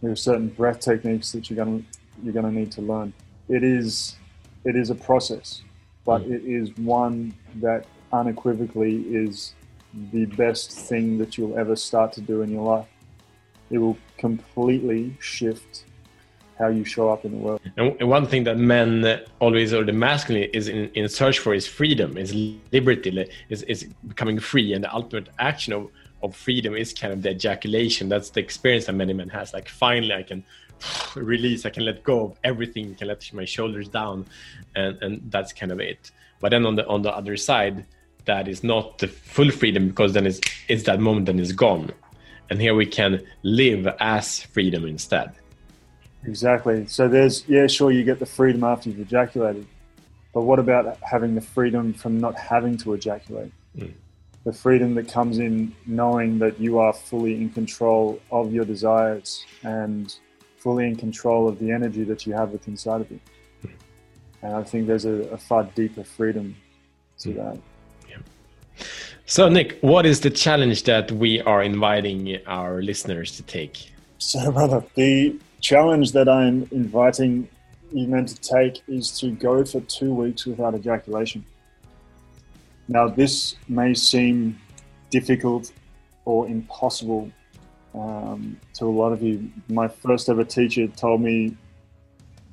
There 0.00 0.10
are 0.10 0.16
certain 0.16 0.48
breath 0.48 0.80
techniques 0.80 1.32
that 1.32 1.50
you're 1.50 1.62
going 1.62 1.82
to 1.82 1.98
you're 2.22 2.32
going 2.32 2.46
to 2.46 2.52
need 2.52 2.72
to 2.72 2.80
learn. 2.80 3.12
It 3.48 3.62
is 3.62 4.16
it 4.64 4.76
is 4.76 4.90
a 4.90 4.94
process, 4.94 5.62
but 6.04 6.22
mm. 6.22 6.32
it 6.32 6.44
is 6.44 6.76
one 6.76 7.34
that 7.56 7.86
unequivocally 8.12 9.02
is 9.02 9.54
the 10.12 10.26
best 10.26 10.72
thing 10.72 11.18
that 11.18 11.38
you'll 11.38 11.58
ever 11.58 11.76
start 11.76 12.12
to 12.12 12.20
do 12.20 12.42
in 12.42 12.50
your 12.50 12.62
life 12.62 12.86
it 13.70 13.78
will 13.78 13.96
completely 14.18 15.16
shift 15.20 15.84
how 16.58 16.68
you 16.68 16.84
show 16.84 17.10
up 17.10 17.24
in 17.24 17.32
the 17.32 17.36
world. 17.36 17.60
And 17.76 18.08
one 18.08 18.26
thing 18.26 18.44
that 18.44 18.56
men 18.56 19.20
always, 19.40 19.74
or 19.74 19.84
the 19.84 19.92
masculine, 19.92 20.44
is 20.54 20.68
in, 20.68 20.90
in 20.94 21.06
search 21.08 21.38
for 21.38 21.52
is 21.52 21.66
freedom, 21.66 22.16
is 22.16 22.32
liberty, 22.72 23.28
is, 23.50 23.62
is 23.64 23.84
becoming 24.08 24.38
free. 24.38 24.72
And 24.72 24.82
the 24.82 24.94
ultimate 24.94 25.28
action 25.38 25.74
of, 25.74 25.90
of 26.22 26.34
freedom 26.34 26.74
is 26.74 26.94
kind 26.94 27.12
of 27.12 27.20
the 27.20 27.32
ejaculation. 27.32 28.08
That's 28.08 28.30
the 28.30 28.40
experience 28.40 28.86
that 28.86 28.94
many 28.94 29.12
men 29.12 29.28
has. 29.28 29.52
Like 29.52 29.68
finally, 29.68 30.14
I 30.14 30.22
can 30.22 30.44
release, 31.14 31.66
I 31.66 31.70
can 31.70 31.84
let 31.84 32.02
go 32.02 32.24
of 32.26 32.38
everything, 32.44 32.92
I 32.92 32.94
can 32.94 33.08
let 33.08 33.32
my 33.32 33.44
shoulders 33.44 33.88
down, 33.88 34.26
and, 34.74 35.02
and 35.02 35.30
that's 35.30 35.52
kind 35.52 35.72
of 35.72 35.80
it. 35.80 36.10
But 36.40 36.50
then 36.50 36.66
on 36.66 36.74
the 36.76 36.86
on 36.86 37.02
the 37.02 37.14
other 37.14 37.36
side, 37.36 37.86
that 38.26 38.48
is 38.48 38.62
not 38.62 38.98
the 38.98 39.08
full 39.08 39.50
freedom 39.50 39.88
because 39.88 40.12
then 40.12 40.26
it's 40.26 40.40
it's 40.68 40.82
that 40.82 41.00
moment 41.00 41.26
then 41.26 41.40
it's 41.40 41.52
gone 41.52 41.90
and 42.50 42.60
here 42.60 42.74
we 42.74 42.84
can 42.84 43.24
live 43.42 43.88
as 43.98 44.42
freedom 44.42 44.84
instead 44.84 45.32
exactly 46.24 46.86
so 46.86 47.08
there's 47.08 47.48
yeah 47.48 47.66
sure 47.66 47.90
you 47.90 48.04
get 48.04 48.18
the 48.18 48.26
freedom 48.26 48.62
after 48.62 48.90
you've 48.90 49.00
ejaculated 49.00 49.66
but 50.34 50.42
what 50.42 50.58
about 50.58 50.98
having 51.02 51.34
the 51.34 51.40
freedom 51.40 51.94
from 51.94 52.20
not 52.20 52.36
having 52.36 52.76
to 52.76 52.92
ejaculate 52.92 53.52
mm. 53.76 53.92
the 54.44 54.52
freedom 54.52 54.94
that 54.94 55.08
comes 55.08 55.38
in 55.38 55.74
knowing 55.86 56.38
that 56.38 56.60
you 56.60 56.78
are 56.78 56.92
fully 56.92 57.34
in 57.36 57.48
control 57.50 58.20
of 58.30 58.52
your 58.52 58.64
desires 58.64 59.44
and 59.62 60.18
fully 60.58 60.86
in 60.86 60.96
control 60.96 61.48
of 61.48 61.58
the 61.58 61.70
energy 61.70 62.04
that 62.04 62.26
you 62.26 62.32
have 62.32 62.50
within 62.50 62.74
inside 62.74 63.00
of 63.00 63.10
you 63.10 63.20
mm. 63.64 63.70
and 64.42 64.54
i 64.54 64.62
think 64.62 64.86
there's 64.86 65.04
a, 65.04 65.22
a 65.30 65.38
far 65.38 65.64
deeper 65.74 66.04
freedom 66.04 66.56
to 67.18 67.30
mm. 67.30 67.36
that 67.36 67.60
so, 69.28 69.48
Nick, 69.48 69.78
what 69.80 70.06
is 70.06 70.20
the 70.20 70.30
challenge 70.30 70.84
that 70.84 71.10
we 71.10 71.40
are 71.40 71.60
inviting 71.60 72.38
our 72.46 72.80
listeners 72.80 73.34
to 73.36 73.42
take? 73.42 73.92
So, 74.18 74.52
brother, 74.52 74.84
the 74.94 75.36
challenge 75.60 76.12
that 76.12 76.28
I'm 76.28 76.68
inviting 76.70 77.48
you 77.92 78.06
men 78.06 78.26
to 78.26 78.36
take 78.36 78.82
is 78.86 79.18
to 79.18 79.32
go 79.32 79.64
for 79.64 79.80
two 79.80 80.14
weeks 80.14 80.46
without 80.46 80.76
ejaculation. 80.76 81.44
Now, 82.86 83.08
this 83.08 83.56
may 83.68 83.94
seem 83.94 84.60
difficult 85.10 85.72
or 86.24 86.46
impossible 86.46 87.30
um, 87.96 88.60
to 88.74 88.84
a 88.84 88.88
lot 88.88 89.12
of 89.12 89.22
you. 89.22 89.50
My 89.68 89.88
first 89.88 90.28
ever 90.28 90.44
teacher 90.44 90.86
told 90.88 91.20
me 91.20 91.56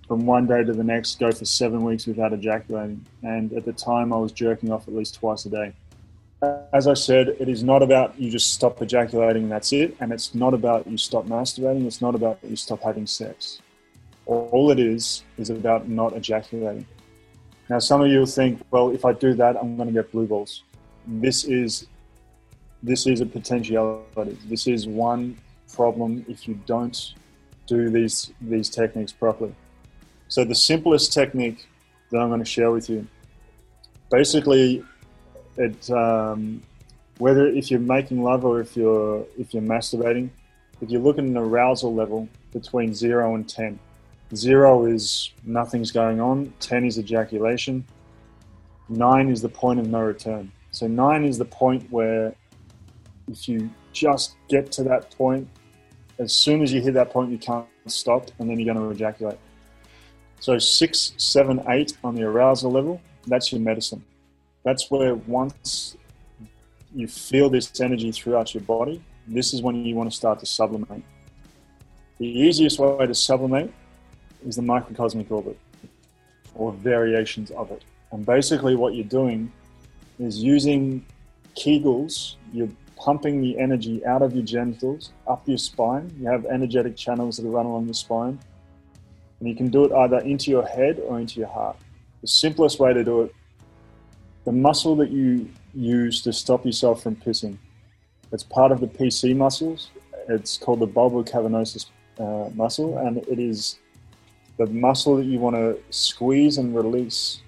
from 0.07 0.25
one 0.25 0.47
day 0.47 0.63
to 0.63 0.73
the 0.73 0.83
next, 0.83 1.19
go 1.19 1.31
for 1.31 1.45
seven 1.45 1.83
weeks 1.83 2.07
without 2.07 2.33
ejaculating. 2.33 3.05
And 3.21 3.53
at 3.53 3.65
the 3.65 3.73
time, 3.73 4.13
I 4.13 4.17
was 4.17 4.31
jerking 4.31 4.71
off 4.71 4.88
at 4.88 4.93
least 4.93 5.15
twice 5.15 5.45
a 5.45 5.50
day 5.50 5.73
as 6.73 6.88
I 6.88 6.93
said, 6.93 7.29
it 7.39 7.47
is 7.47 7.63
not 7.63 7.81
about 7.83 8.19
you 8.19 8.29
just 8.29 8.53
stop 8.53 8.81
ejaculating 8.81 9.50
that's 9.50 9.71
it. 9.73 9.95
And 10.00 10.12
it's 10.12 10.35
not 10.35 10.53
about 10.53 10.88
you 10.88 10.97
stop 10.97 11.25
masturbating. 11.25 11.85
It's 11.85 12.01
not 12.01 12.15
about 12.15 12.39
you 12.43 12.55
stop 12.55 12.81
having 12.81 13.07
sex. 13.07 13.62
All 14.25 14.71
it 14.71 14.79
is 14.79 15.23
is 15.38 15.50
about 15.50 15.89
not 15.89 16.13
ejaculating. 16.15 16.85
Now, 17.69 17.79
some 17.79 18.01
of 18.01 18.07
you 18.07 18.19
will 18.19 18.25
think, 18.25 18.62
well, 18.71 18.89
if 18.89 19.05
I 19.05 19.13
do 19.13 19.33
that, 19.35 19.55
I'm 19.57 19.77
going 19.77 19.88
to 19.88 19.93
get 19.93 20.12
blue 20.12 20.27
balls. 20.27 20.63
This 21.07 21.45
is 21.45 21.88
this 22.83 23.07
is 23.07 23.21
a 23.21 23.25
potentiality. 23.25 24.37
This 24.45 24.67
is 24.67 24.85
one 24.85 25.37
problem 25.73 26.25
if 26.27 26.47
you 26.47 26.59
don't 26.65 27.13
do 27.65 27.89
these 27.89 28.31
these 28.41 28.69
techniques 28.69 29.13
properly. 29.13 29.55
So 30.27 30.43
the 30.43 30.55
simplest 30.55 31.13
technique 31.13 31.65
that 32.11 32.19
I'm 32.19 32.27
going 32.27 32.39
to 32.39 32.45
share 32.45 32.71
with 32.71 32.89
you, 32.89 33.07
basically, 34.11 34.83
it 35.57 35.89
um, 35.89 36.61
whether 37.17 37.47
if 37.47 37.71
you're 37.71 37.79
making 37.79 38.21
love 38.21 38.43
or 38.43 38.59
if 38.59 38.75
you're 38.75 39.25
if 39.37 39.53
you're 39.53 39.63
masturbating, 39.63 40.29
if 40.81 40.91
you 40.91 40.99
look 40.99 41.17
at 41.17 41.23
an 41.23 41.37
arousal 41.37 41.95
level 41.95 42.27
between 42.51 42.93
zero 42.93 43.35
and 43.35 43.47
ten, 43.47 43.79
zero 44.35 44.85
is 44.85 45.31
nothing's 45.45 45.91
going 45.91 46.19
on, 46.19 46.53
ten 46.59 46.85
is 46.85 46.99
ejaculation, 46.99 47.85
nine 48.89 49.29
is 49.29 49.41
the 49.41 49.49
point 49.49 49.79
of 49.79 49.87
no 49.87 50.01
return. 50.01 50.51
So 50.71 50.87
nine 50.87 51.23
is 51.23 51.37
the 51.37 51.45
point 51.45 51.89
where 51.91 52.35
if 53.27 53.48
you 53.48 53.70
just 53.92 54.36
get 54.50 54.72
to 54.74 54.84
that 54.84 55.15
point, 55.18 55.48
as 56.20 56.34
soon 56.34 56.62
as 56.62 56.72
you 56.72 56.82
hit 56.82 56.94
that 56.94 57.10
point, 57.12 57.32
you 57.32 57.38
can't 57.38 57.68
stop, 57.88 58.30
and 58.39 58.50
then 58.50 58.60
you're 58.60 58.74
going 58.74 58.86
to 58.86 58.94
ejaculate. 58.94 59.39
So 60.39 60.58
six, 60.60 61.13
seven, 61.18 61.63
eight 61.70 61.98
on 62.03 62.15
the 62.15 62.24
arousal 62.24 62.72
level, 62.72 63.01
that's 63.27 63.51
your 63.51 63.62
medicine 63.62 64.03
that's 64.63 64.89
where 64.89 65.15
once 65.15 65.98
you 66.96 67.08
feel 67.08 67.50
this 67.50 67.80
energy 67.82 68.12
throughout 68.12 68.53
your 68.53 68.63
body, 68.63 69.01
this 69.27 69.53
is 69.53 69.62
when 69.62 69.86
you 69.86 69.96
want 69.96 70.10
to 70.10 70.15
start 70.15 70.39
to 70.39 70.46
sublimate. 70.46 71.03
The 72.18 72.27
easiest 72.27 72.80
way 72.80 73.06
to 73.06 73.13
sublimate 73.13 73.74
is 74.46 74.56
the 74.56 74.62
microcosmic 74.62 75.30
orbit 75.32 75.58
or 76.56 76.72
variations 76.72 77.51
of 77.51 77.72
it. 77.72 77.84
And 78.12 78.25
basically, 78.25 78.75
what 78.75 78.96
you're 78.96 79.06
doing 79.06 79.51
is 80.20 80.42
using 80.42 81.06
Kegels, 81.56 82.36
you're 82.53 82.70
pumping 83.03 83.41
the 83.41 83.60
energy 83.60 84.05
out 84.05 84.22
of 84.22 84.33
your 84.33 84.45
genitals 84.45 85.12
up 85.27 85.45
your 85.45 85.57
spine. 85.57 86.10
You 86.19 86.29
have 86.29 86.45
energetic 86.45 86.95
channels 86.95 87.36
that 87.38 87.48
run 87.48 87.65
along 87.65 87.86
your 87.86 87.93
spine. 87.93 88.39
And 89.39 89.50
you 89.50 89.55
can 89.55 89.67
do 89.69 89.83
it 89.83 89.91
either 89.91 90.19
into 90.19 90.51
your 90.51 90.65
head 90.65 91.01
or 91.05 91.19
into 91.19 91.41
your 91.41 91.50
heart. 91.50 91.75
The 92.22 92.27
simplest 92.27 92.79
way 92.79 92.93
to 92.93 93.03
do 93.03 93.24
it 93.24 93.36
the 94.45 94.51
muscle 94.51 94.95
that 94.98 95.10
you 95.10 95.50
use 95.74 96.22
to 96.22 96.33
stop 96.33 96.65
yourself 96.65 97.03
from 97.03 97.15
pissing, 97.15 97.57
it's 98.31 98.43
part 98.43 98.72
of 98.72 98.81
the 98.81 98.88
PC 98.88 99.36
muscles. 99.36 99.89
It's 100.27 100.57
called 100.57 100.79
the 100.79 100.88
bulbocavernosus 100.88 101.86
uh, 102.19 102.50
muscle, 102.53 102.98
and 102.98 103.17
it 103.17 103.39
is 103.39 103.79
the 104.57 104.65
muscle 104.67 105.17
that 105.17 105.25
you 105.25 105.39
want 105.39 105.55
to 105.55 105.77
squeeze 105.91 106.57
and 106.57 106.75
release 106.75 107.41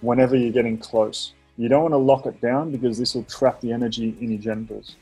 whenever 0.00 0.36
you're 0.36 0.52
getting 0.52 0.78
close. 0.78 1.32
You 1.56 1.68
don't 1.68 1.82
want 1.82 1.92
to 1.92 1.98
lock 1.98 2.26
it 2.26 2.40
down 2.40 2.72
because 2.72 2.98
this 2.98 3.14
will 3.14 3.24
trap 3.24 3.60
the 3.60 3.72
energy 3.72 4.16
in 4.20 4.30
your 4.30 4.40
genitals. 4.40 4.96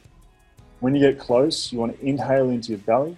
When 0.81 0.95
you 0.95 1.01
get 1.01 1.19
close, 1.19 1.73
you 1.73 1.79
want 1.79 1.99
to 1.99 2.07
inhale 2.07 2.51
into 2.51 2.71
your 2.71 2.79
belly 2.79 3.17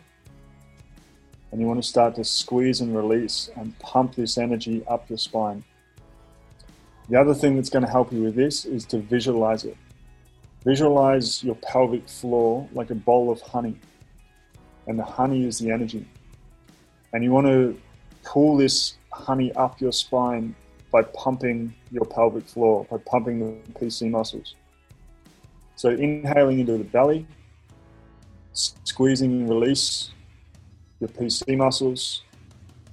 and 1.51 1.61
you 1.61 1.67
want 1.69 1.81
to 1.83 1.89
start 1.89 2.17
to 2.17 2.25
squeeze 2.25 2.81
and 2.81 2.97
release 2.97 3.49
and 3.57 3.79
pump 3.79 4.17
this 4.17 4.39
energy 4.39 4.85
up 4.87 5.09
your 5.09 5.19
spine. 5.19 5.63
The 7.09 7.21
other 7.21 7.33
thing 7.33 7.57
that's 7.57 7.71
going 7.71 7.85
to 7.85 7.91
help 7.91 8.13
you 8.13 8.23
with 8.23 8.35
this 8.35 8.65
is 8.65 8.85
to 8.87 8.99
visualize 8.99 9.65
it. 9.65 9.77
Visualize 10.65 11.45
your 11.45 11.55
pelvic 11.57 12.09
floor 12.09 12.69
like 12.73 12.91
a 12.91 12.95
bowl 12.95 13.31
of 13.31 13.41
honey, 13.43 13.79
and 14.87 14.99
the 14.99 15.05
honey 15.05 15.47
is 15.47 15.59
the 15.59 15.71
energy. 15.71 16.09
And 17.13 17.23
you 17.23 17.31
want 17.31 17.47
to 17.47 17.79
pull 18.25 18.57
this 18.57 18.97
honey 19.13 19.53
up 19.53 19.81
your 19.81 19.93
spine 19.93 20.57
by 20.95 21.03
pumping 21.03 21.75
your 21.91 22.05
pelvic 22.05 22.47
floor, 22.47 22.87
by 22.89 22.97
pumping 22.99 23.41
the 23.41 23.73
PC 23.73 24.09
muscles. 24.09 24.55
So, 25.75 25.89
inhaling 25.89 26.61
into 26.61 26.79
the 26.79 26.85
belly, 26.85 27.27
squeezing 28.53 29.33
and 29.33 29.49
release 29.51 30.13
your 31.01 31.09
PC 31.09 31.57
muscles, 31.57 32.23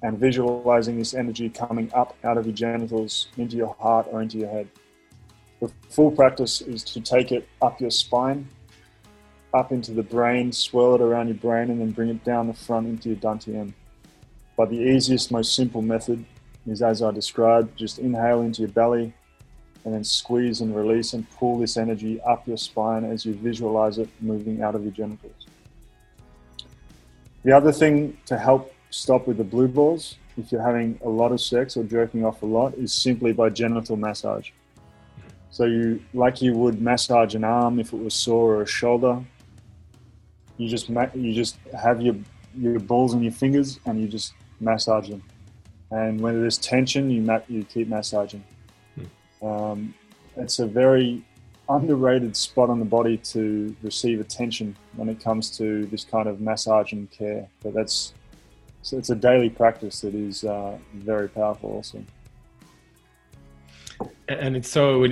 and 0.01 0.17
visualizing 0.17 0.97
this 0.97 1.13
energy 1.13 1.47
coming 1.47 1.91
up 1.93 2.17
out 2.23 2.39
of 2.39 2.47
your 2.47 2.55
genitals 2.55 3.27
into 3.37 3.55
your 3.55 3.75
heart 3.79 4.07
or 4.09 4.23
into 4.23 4.39
your 4.39 4.49
head. 4.49 4.67
The 5.59 5.71
full 5.91 6.09
practice 6.09 6.59
is 6.61 6.83
to 6.85 7.01
take 7.01 7.31
it 7.31 7.47
up 7.61 7.79
your 7.79 7.91
spine, 7.91 8.47
up 9.53 9.71
into 9.71 9.91
the 9.91 10.01
brain, 10.01 10.51
swirl 10.51 10.95
it 10.95 11.01
around 11.01 11.27
your 11.27 11.37
brain, 11.37 11.69
and 11.69 11.79
then 11.79 11.91
bring 11.91 12.09
it 12.09 12.23
down 12.23 12.47
the 12.47 12.55
front 12.55 12.87
into 12.87 13.09
your 13.09 13.19
dantian. 13.19 13.73
But 14.57 14.71
the 14.71 14.77
easiest, 14.77 15.31
most 15.31 15.55
simple 15.55 15.83
method 15.83 16.25
is 16.67 16.81
as 16.81 17.01
I 17.01 17.11
described 17.11 17.77
just 17.77 17.99
inhale 17.99 18.41
into 18.41 18.61
your 18.61 18.71
belly 18.71 19.13
and 19.83 19.93
then 19.93 20.03
squeeze 20.03 20.61
and 20.61 20.75
release 20.75 21.13
and 21.13 21.29
pull 21.31 21.57
this 21.57 21.77
energy 21.77 22.21
up 22.21 22.47
your 22.47 22.57
spine 22.57 23.03
as 23.03 23.25
you 23.25 23.33
visualize 23.33 23.97
it 23.97 24.09
moving 24.19 24.61
out 24.61 24.75
of 24.75 24.83
your 24.83 24.91
genitals. 24.91 25.47
The 27.43 27.51
other 27.51 27.71
thing 27.71 28.17
to 28.27 28.37
help 28.37 28.73
stop 28.91 29.27
with 29.27 29.37
the 29.37 29.43
blue 29.43 29.67
balls 29.67 30.17
if 30.37 30.51
you're 30.51 30.61
having 30.61 30.99
a 31.03 31.09
lot 31.09 31.31
of 31.31 31.41
sex 31.41 31.75
or 31.75 31.83
jerking 31.83 32.23
off 32.23 32.41
a 32.43 32.45
lot 32.45 32.73
is 32.75 32.93
simply 32.93 33.33
by 33.33 33.49
genital 33.49 33.97
massage. 33.97 34.51
So 35.49 35.65
you, 35.65 36.01
like 36.13 36.41
you 36.41 36.53
would 36.53 36.81
massage 36.81 37.35
an 37.35 37.43
arm 37.43 37.79
if 37.79 37.91
it 37.91 37.97
was 37.97 38.13
sore 38.13 38.55
or 38.55 38.61
a 38.61 38.67
shoulder, 38.67 39.21
you 40.57 40.69
just 40.69 40.89
you 41.15 41.33
just 41.33 41.57
have 41.77 42.01
your 42.01 42.15
your 42.57 42.79
balls 42.79 43.13
in 43.13 43.21
your 43.21 43.31
fingers 43.31 43.79
and 43.85 43.99
you 43.99 44.07
just 44.07 44.33
massage 44.59 45.09
them. 45.09 45.23
And 45.91 46.21
when 46.21 46.39
there's 46.39 46.57
tension, 46.57 47.09
you 47.09 47.21
ma- 47.21 47.41
you 47.47 47.63
keep 47.65 47.87
massaging. 47.87 48.43
Hmm. 48.95 49.45
Um, 49.45 49.93
it's 50.37 50.59
a 50.59 50.65
very 50.65 51.23
underrated 51.69 52.35
spot 52.35 52.69
on 52.69 52.79
the 52.79 52.85
body 52.85 53.17
to 53.17 53.75
receive 53.81 54.19
attention 54.19 54.75
when 54.95 55.09
it 55.09 55.19
comes 55.19 55.55
to 55.57 55.85
this 55.87 56.03
kind 56.03 56.27
of 56.27 56.41
massage 56.41 56.91
and 56.93 57.09
care. 57.11 57.47
But 57.61 57.73
that's 57.73 58.13
so 58.81 58.97
it's 58.97 59.09
a 59.09 59.15
daily 59.15 59.49
practice 59.49 60.01
that 60.01 60.15
is 60.15 60.43
uh, 60.43 60.77
very 60.95 61.29
powerful 61.29 61.71
also. 61.71 62.03
And 64.27 64.55
it's 64.55 64.69
so 64.69 65.03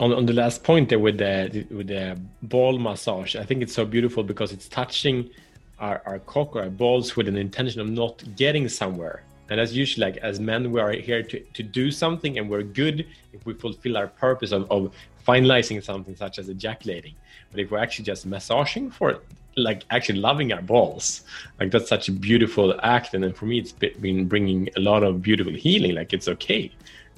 on, 0.00 0.12
on 0.12 0.26
the 0.26 0.32
last 0.32 0.64
point 0.64 0.88
there 0.88 0.98
with 0.98 1.18
the 1.18 1.66
with 1.70 1.88
the 1.88 2.20
ball 2.42 2.78
massage. 2.78 3.36
I 3.36 3.44
think 3.44 3.62
it's 3.62 3.74
so 3.74 3.84
beautiful 3.84 4.22
because 4.22 4.52
it's 4.52 4.68
touching 4.68 5.30
our, 5.78 6.02
our 6.04 6.18
cock 6.18 6.56
or 6.56 6.62
our 6.62 6.70
balls 6.70 7.16
with 7.16 7.28
an 7.28 7.36
intention 7.36 7.80
of 7.80 7.88
not 7.88 8.22
getting 8.36 8.68
somewhere. 8.68 9.22
And 9.50 9.60
as 9.60 9.76
usually, 9.76 10.06
like 10.06 10.16
as 10.18 10.38
men, 10.38 10.70
we 10.70 10.80
are 10.80 10.92
here 10.92 11.22
to, 11.24 11.40
to 11.40 11.62
do 11.62 11.90
something, 11.90 12.38
and 12.38 12.48
we're 12.48 12.62
good 12.62 13.06
if 13.32 13.44
we 13.44 13.52
fulfill 13.54 13.96
our 13.96 14.06
purpose 14.06 14.52
of, 14.52 14.70
of 14.70 14.94
finalizing 15.26 15.82
something 15.82 16.14
such 16.14 16.38
as 16.38 16.48
ejaculating. 16.48 17.14
But 17.50 17.60
if 17.60 17.70
we're 17.70 17.78
actually 17.78 18.04
just 18.04 18.26
massaging 18.26 18.90
for 18.90 19.20
like 19.56 19.84
actually 19.90 20.20
loving 20.20 20.52
our 20.52 20.62
balls, 20.62 21.22
like 21.58 21.72
that's 21.72 21.88
such 21.88 22.08
a 22.08 22.12
beautiful 22.12 22.78
act. 22.84 23.14
And 23.14 23.24
then 23.24 23.32
for 23.32 23.46
me, 23.46 23.58
it's 23.58 23.72
been 23.72 24.26
bringing 24.26 24.70
a 24.76 24.80
lot 24.80 25.02
of 25.02 25.20
beautiful 25.20 25.52
healing. 25.52 25.96
Like 25.96 26.12
it's 26.12 26.28
okay. 26.28 26.70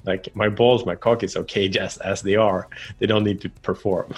Like 0.03 0.35
my 0.35 0.49
balls, 0.49 0.85
my 0.87 0.95
cock 0.95 1.21
is 1.21 1.37
okay 1.37 1.69
just 1.79 2.01
as 2.01 2.23
they 2.23 2.35
are. 2.35 2.67
They 2.97 3.05
don't 3.05 3.23
need 3.23 3.41
to 3.41 3.49
perform. 3.49 4.13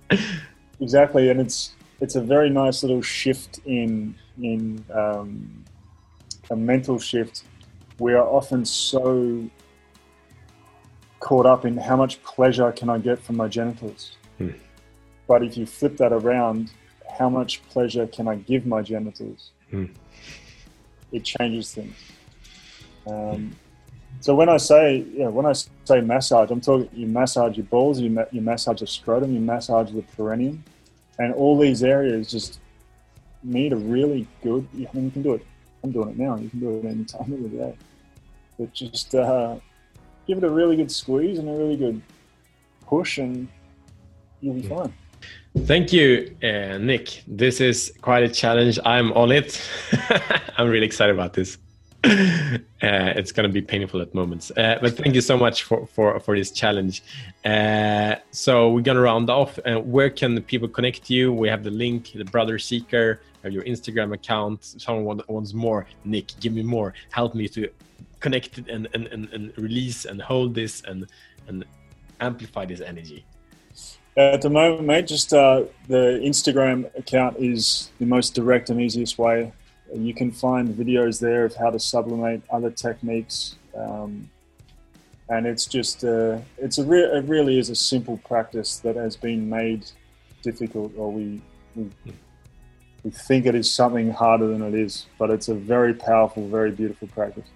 exactly, 0.80 1.28
and 1.28 1.40
it's 1.40 1.72
it's 2.00 2.16
a 2.16 2.20
very 2.20 2.50
nice 2.50 2.82
little 2.82 3.02
shift 3.02 3.60
in 3.66 4.14
in 4.42 4.84
um, 4.92 5.64
a 6.50 6.56
mental 6.56 6.98
shift. 6.98 7.44
We 7.98 8.12
are 8.14 8.26
often 8.26 8.64
so 8.64 9.48
caught 11.20 11.46
up 11.46 11.64
in 11.64 11.76
how 11.76 11.96
much 11.96 12.22
pleasure 12.22 12.70
can 12.72 12.88
I 12.88 12.98
get 12.98 13.18
from 13.18 13.36
my 13.36 13.48
genitals. 13.48 14.12
Hmm. 14.38 14.50
But 15.26 15.42
if 15.42 15.56
you 15.56 15.66
flip 15.66 15.96
that 15.96 16.12
around, 16.12 16.70
how 17.18 17.28
much 17.28 17.62
pleasure 17.68 18.06
can 18.06 18.28
I 18.28 18.36
give 18.36 18.66
my 18.66 18.82
genitals? 18.82 19.50
Hmm. 19.70 19.86
It 21.12 21.24
changes 21.24 21.72
things. 21.72 21.96
Um, 23.06 23.56
so 24.20 24.34
when 24.34 24.48
I 24.48 24.56
say, 24.56 25.04
yeah, 25.14 25.28
when 25.28 25.46
I 25.46 25.52
say 25.52 26.00
massage, 26.00 26.50
I'm 26.50 26.60
talking 26.60 26.88
you 26.92 27.06
massage 27.06 27.56
your 27.56 27.66
balls, 27.66 28.00
you, 28.00 28.10
ma- 28.10 28.24
you 28.32 28.40
massage 28.40 28.80
the 28.80 28.86
scrotum, 28.86 29.32
you 29.32 29.40
massage 29.40 29.90
the 29.92 30.02
perineum, 30.02 30.64
and 31.18 31.32
all 31.34 31.58
these 31.58 31.82
areas 31.82 32.30
just 32.30 32.60
need 33.42 33.72
a 33.72 33.76
really 33.76 34.26
good. 34.42 34.66
I 34.74 34.88
mean, 34.94 35.04
you 35.06 35.10
can 35.10 35.22
do 35.22 35.34
it. 35.34 35.46
I'm 35.86 35.92
doing 35.92 36.10
it 36.10 36.18
now. 36.18 36.36
You 36.36 36.50
can 36.50 36.60
do 36.60 36.78
it 36.78 36.84
any 36.94 37.04
time 37.04 37.32
of 37.32 37.42
the 37.42 37.48
day. 37.48 37.76
But 38.58 38.72
just 38.72 39.14
uh, 39.14 39.56
give 40.26 40.38
it 40.38 40.44
a 40.44 40.50
really 40.50 40.76
good 40.76 40.90
squeeze 40.90 41.38
and 41.38 41.48
a 41.48 41.52
really 41.52 41.76
good 41.76 42.02
push, 42.86 43.18
and 43.18 43.48
you'll 44.40 44.54
be 44.54 44.62
fine. 44.62 44.92
Thank 45.64 45.92
you, 45.92 46.36
uh, 46.42 46.78
Nick. 46.78 47.22
This 47.26 47.60
is 47.60 47.92
quite 48.02 48.22
a 48.22 48.28
challenge. 48.28 48.78
I'm 48.84 49.12
on 49.12 49.32
it. 49.32 49.60
I'm 50.58 50.68
really 50.68 50.86
excited 50.86 51.14
about 51.14 51.32
this. 51.32 51.58
Uh, 52.82 53.10
it's 53.16 53.32
going 53.32 53.48
to 53.48 53.52
be 53.52 53.62
painful 53.62 54.02
at 54.02 54.14
moments, 54.14 54.50
uh, 54.50 54.76
but 54.82 54.94
thank 54.98 55.14
you 55.14 55.22
so 55.22 55.36
much 55.36 55.62
for 55.62 55.86
for, 55.86 56.20
for 56.20 56.36
this 56.36 56.50
challenge. 56.50 57.02
Uh, 57.42 58.16
so 58.30 58.70
we're 58.70 58.82
going 58.82 58.96
to 58.96 59.00
round 59.00 59.30
off. 59.30 59.58
Uh, 59.64 59.80
where 59.80 60.10
can 60.10 60.40
people 60.42 60.68
connect 60.68 61.02
to 61.06 61.14
you? 61.14 61.32
We 61.32 61.48
have 61.48 61.64
the 61.64 61.70
link, 61.70 62.12
the 62.12 62.26
Brother 62.26 62.58
Seeker, 62.58 63.22
your 63.44 63.64
Instagram 63.64 64.12
account. 64.12 64.62
Someone 64.62 65.22
wants 65.26 65.54
more. 65.54 65.86
Nick, 66.04 66.38
give 66.38 66.52
me 66.52 66.62
more. 66.62 66.92
Help 67.10 67.34
me 67.34 67.48
to 67.48 67.68
connect 68.20 68.58
and, 68.58 68.88
and, 68.92 69.06
and, 69.06 69.28
and 69.32 69.56
release 69.56 70.04
and 70.04 70.20
hold 70.20 70.54
this 70.54 70.82
and 70.82 71.06
and 71.48 71.64
amplify 72.20 72.66
this 72.66 72.80
energy. 72.80 73.24
At 74.16 74.40
the 74.42 74.50
moment, 74.50 74.84
mate, 74.84 75.06
just 75.06 75.32
uh, 75.32 75.64
the 75.88 76.20
Instagram 76.24 76.94
account 76.96 77.36
is 77.38 77.90
the 77.98 78.06
most 78.06 78.34
direct 78.34 78.70
and 78.70 78.80
easiest 78.80 79.18
way. 79.18 79.52
You 79.94 80.14
can 80.14 80.30
find 80.30 80.68
videos 80.68 81.20
there 81.20 81.44
of 81.44 81.54
how 81.54 81.70
to 81.70 81.78
sublimate 81.78 82.42
other 82.50 82.70
techniques, 82.70 83.56
um, 83.76 84.28
and 85.28 85.46
it's 85.46 85.66
just 85.66 86.04
uh, 86.04 86.38
it's 86.58 86.78
a 86.78 86.84
re- 86.84 87.18
it 87.18 87.24
really 87.24 87.58
is 87.58 87.70
a 87.70 87.74
simple 87.74 88.18
practice 88.18 88.78
that 88.78 88.96
has 88.96 89.16
been 89.16 89.48
made 89.48 89.86
difficult, 90.42 90.92
or 90.96 91.12
we, 91.12 91.40
we 91.74 91.90
we 93.06 93.10
think 93.12 93.46
it 93.46 93.54
is 93.54 93.70
something 93.70 94.10
harder 94.10 94.48
than 94.48 94.62
it 94.62 94.74
is, 94.74 95.06
but 95.16 95.30
it's 95.30 95.48
a 95.48 95.54
very 95.54 95.94
powerful, 95.94 96.48
very 96.48 96.72
beautiful 96.72 97.06
practice. 97.08 97.46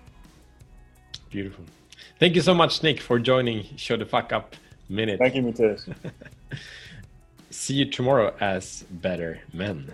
Beautiful. 1.29 1.65
Thank 2.21 2.37
you 2.37 2.41
so 2.41 2.55
much, 2.55 2.83
Nick, 2.85 3.01
for 3.01 3.19
joining 3.19 3.65
Show 3.77 3.97
the 3.97 4.07
Fuck 4.07 4.33
Up 4.33 4.55
Minute. 4.89 5.19
Thank 5.19 5.35
you, 5.35 5.43
Matthias. 5.43 5.89
See 7.51 7.75
you 7.75 7.91
tomorrow 7.91 8.33
as 8.41 8.85
better 8.91 9.41
men. 9.53 9.93